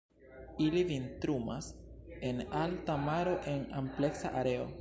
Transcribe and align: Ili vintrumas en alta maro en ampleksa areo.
Ili 0.67 0.81
vintrumas 0.91 1.69
en 2.31 2.43
alta 2.63 2.97
maro 3.07 3.39
en 3.55 3.65
ampleksa 3.83 4.37
areo. 4.43 4.71